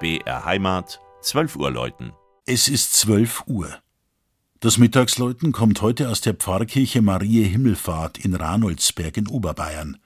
BR 0.00 0.46
Heimat, 0.46 0.98
12 1.20 1.56
Uhr 1.56 1.70
läuten. 1.70 2.14
Es 2.46 2.68
ist 2.68 2.94
12 2.94 3.42
Uhr. 3.46 3.68
Das 4.58 4.78
Mittagsläuten 4.78 5.52
kommt 5.52 5.82
heute 5.82 6.08
aus 6.08 6.22
der 6.22 6.32
Pfarrkirche 6.32 7.02
Marie 7.02 7.44
Himmelfahrt 7.44 8.16
in 8.16 8.34
Ranoldsberg 8.34 9.18
in 9.18 9.28
Oberbayern. 9.28 9.98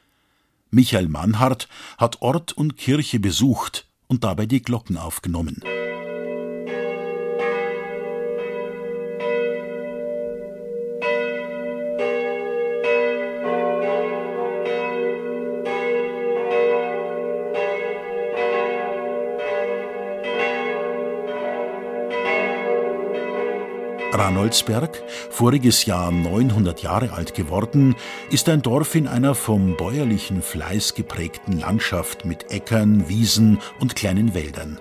Michael 0.70 1.06
Mannhardt 1.06 1.68
hat 1.96 2.22
Ort 2.22 2.52
und 2.52 2.76
Kirche 2.76 3.20
besucht 3.20 3.86
und 4.08 4.24
dabei 4.24 4.46
die 4.46 4.62
Glocken 4.62 4.96
aufgenommen. 4.96 5.62
Ranoldsberg, 24.14 25.02
voriges 25.30 25.86
Jahr 25.86 26.12
900 26.12 26.82
Jahre 26.82 27.12
alt 27.12 27.34
geworden, 27.34 27.96
ist 28.30 28.48
ein 28.48 28.62
Dorf 28.62 28.94
in 28.94 29.08
einer 29.08 29.34
vom 29.34 29.76
bäuerlichen 29.76 30.40
Fleiß 30.40 30.94
geprägten 30.94 31.58
Landschaft 31.58 32.24
mit 32.24 32.52
Äckern, 32.52 33.08
Wiesen 33.08 33.58
und 33.80 33.96
kleinen 33.96 34.32
Wäldern. 34.32 34.80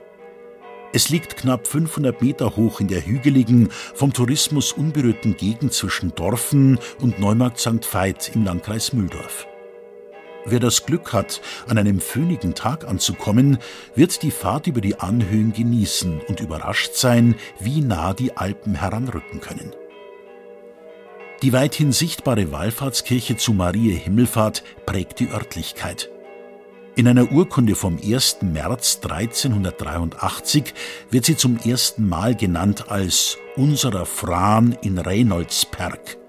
Es 0.94 1.10
liegt 1.10 1.38
knapp 1.38 1.66
500 1.66 2.22
Meter 2.22 2.56
hoch 2.56 2.80
in 2.80 2.88
der 2.88 3.04
hügeligen, 3.04 3.70
vom 3.96 4.14
Tourismus 4.14 4.72
unberührten 4.72 5.36
Gegend 5.36 5.74
zwischen 5.74 6.14
Dorfen 6.14 6.78
und 7.02 7.20
Neumarkt 7.20 7.60
St. 7.60 7.92
Veit 7.92 8.32
im 8.36 8.46
Landkreis 8.46 8.94
Mühldorf. 8.94 9.48
Wer 10.46 10.60
das 10.60 10.86
Glück 10.86 11.14
hat, 11.14 11.42
an 11.68 11.78
einem 11.78 12.00
föhnigen 12.00 12.54
Tag 12.54 12.86
anzukommen, 12.86 13.60
wird 13.96 14.24
die 14.24 14.32
Fahrt 14.32 14.68
über 14.68 14.82
die 14.82 15.00
Anhöhen 15.00 15.54
genießen 15.54 16.22
und 16.28 16.42
überrascht 16.42 16.96
sein, 16.96 17.36
wie 17.60 17.82
nah 17.82 18.14
die 18.14 18.36
Alpen 18.36 18.76
heranrücken 18.76 19.40
können. 19.40 19.72
Die 21.42 21.54
weithin 21.54 21.92
sichtbare 21.92 22.52
Wallfahrtskirche 22.52 23.38
zu 23.38 23.54
Marie 23.54 23.92
Himmelfahrt 23.92 24.64
prägt 24.86 25.20
die 25.20 25.30
Örtlichkeit. 25.30 26.10
In 26.96 27.08
einer 27.08 27.32
Urkunde 27.32 27.76
vom 27.76 27.98
1. 27.98 28.44
März 28.44 29.00
1383 29.02 30.74
wird 31.10 31.26
sie 31.26 31.36
zum 31.36 31.58
ersten 31.58 32.08
Mal 32.08 32.36
genannt 32.36 32.90
als 32.90 33.38
unserer 33.56 34.06
Fran 34.06 34.78
in 34.82 34.98
Reynoldsperg 34.98 36.23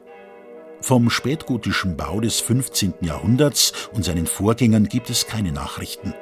vom 0.85 1.09
spätgotischen 1.09 1.97
Bau 1.97 2.21
des 2.21 2.41
15. 2.41 2.95
Jahrhunderts 3.01 3.73
und 3.95 4.05
seinen 4.05 4.27
Vorgängern 4.27 4.87
gibt 4.87 5.09
es 5.09 5.27
keine 5.27 5.51
Nachrichten. 5.51 6.13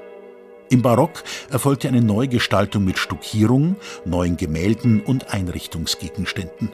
Im 0.70 0.82
Barock 0.82 1.24
erfolgte 1.50 1.88
eine 1.88 2.00
Neugestaltung 2.00 2.84
mit 2.84 2.96
Stuckierung, 2.96 3.76
neuen 4.04 4.36
Gemälden 4.36 5.00
und 5.00 5.34
Einrichtungsgegenständen. 5.34 6.70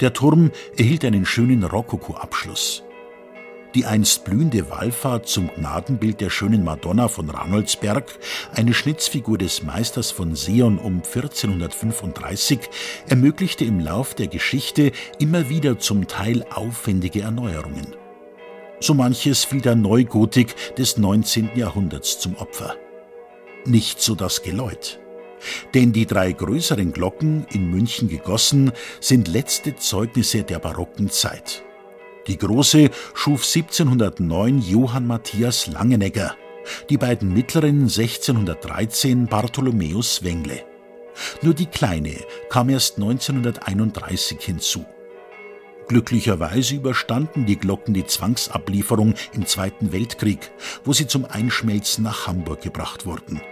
Der 0.00 0.14
Turm 0.14 0.50
erhielt 0.76 1.04
einen 1.04 1.26
schönen 1.26 1.62
Rokoko-Abschluss. 1.64 2.82
Die 3.74 3.86
einst 3.86 4.24
blühende 4.24 4.68
Wallfahrt 4.68 5.26
zum 5.28 5.48
Gnadenbild 5.48 6.20
der 6.20 6.28
schönen 6.28 6.62
Madonna 6.62 7.08
von 7.08 7.30
Ranoldsberg, 7.30 8.18
eine 8.54 8.74
Schnitzfigur 8.74 9.38
des 9.38 9.62
Meisters 9.62 10.10
von 10.10 10.34
Seon 10.34 10.78
um 10.78 10.96
1435, 10.96 12.58
ermöglichte 13.08 13.64
im 13.64 13.80
Lauf 13.80 14.14
der 14.14 14.26
Geschichte 14.26 14.92
immer 15.18 15.48
wieder 15.48 15.78
zum 15.78 16.06
Teil 16.06 16.44
aufwendige 16.54 17.22
Erneuerungen. 17.22 17.96
So 18.80 18.92
manches 18.92 19.44
fiel 19.44 19.62
der 19.62 19.76
Neugotik 19.76 20.54
des 20.74 20.98
19. 20.98 21.50
Jahrhunderts 21.54 22.18
zum 22.18 22.36
Opfer. 22.36 22.76
Nicht 23.64 24.02
so 24.02 24.14
das 24.14 24.42
Geläut. 24.42 25.00
Denn 25.72 25.92
die 25.92 26.06
drei 26.06 26.32
größeren 26.32 26.92
Glocken, 26.92 27.46
in 27.50 27.70
München 27.70 28.08
gegossen, 28.08 28.72
sind 29.00 29.28
letzte 29.28 29.76
Zeugnisse 29.76 30.42
der 30.42 30.58
barocken 30.58 31.08
Zeit. 31.10 31.64
Die 32.28 32.38
große 32.38 32.90
schuf 33.14 33.44
1709 33.44 34.60
Johann 34.60 35.06
Matthias 35.06 35.66
Langenegger, 35.66 36.36
die 36.88 36.96
beiden 36.96 37.34
mittleren 37.34 37.82
1613 37.82 39.26
Bartholomäus 39.26 40.22
Wengle. 40.22 40.64
Nur 41.42 41.54
die 41.54 41.66
kleine 41.66 42.14
kam 42.48 42.68
erst 42.68 42.96
1931 42.96 44.40
hinzu. 44.40 44.84
Glücklicherweise 45.88 46.76
überstanden 46.76 47.44
die 47.44 47.58
Glocken 47.58 47.92
die 47.92 48.06
Zwangsablieferung 48.06 49.14
im 49.32 49.44
Zweiten 49.44 49.92
Weltkrieg, 49.92 50.52
wo 50.84 50.92
sie 50.92 51.08
zum 51.08 51.24
Einschmelzen 51.24 52.04
nach 52.04 52.28
Hamburg 52.28 52.62
gebracht 52.62 53.04
wurden. 53.04 53.42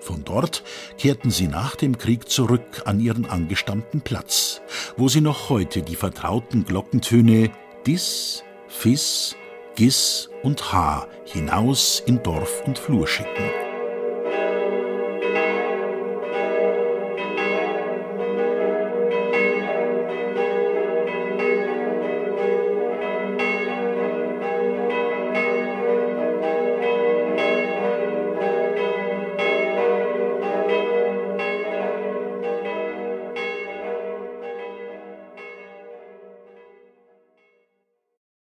Von 0.00 0.22
dort 0.24 0.62
kehrten 0.96 1.32
sie 1.32 1.48
nach 1.48 1.74
dem 1.74 1.98
Krieg 1.98 2.28
zurück 2.28 2.82
an 2.84 3.00
ihren 3.00 3.26
angestammten 3.26 4.00
Platz, 4.00 4.62
wo 4.96 5.08
sie 5.08 5.20
noch 5.20 5.48
heute 5.48 5.82
die 5.82 5.96
vertrauten 5.96 6.64
Glockentöne 6.64 7.50
Dis, 7.86 8.42
Fis, 8.66 9.36
Gis 9.76 10.28
und 10.42 10.72
H 10.72 11.06
hinaus 11.24 12.02
in 12.04 12.20
Dorf 12.20 12.64
und 12.66 12.80
Flur 12.80 13.06
schicken. 13.06 13.65